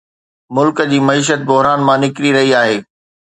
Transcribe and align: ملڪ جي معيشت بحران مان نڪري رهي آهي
ملڪ 0.55 0.77
جي 0.93 0.99
معيشت 1.09 1.39
بحران 1.51 1.79
مان 1.91 2.01
نڪري 2.07 2.31
رهي 2.39 2.51
آهي 2.63 2.77